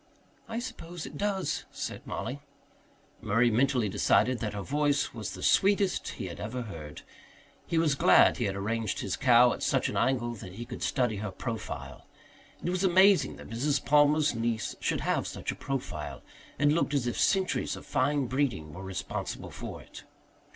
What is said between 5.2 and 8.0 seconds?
the sweetest he had ever heard. He was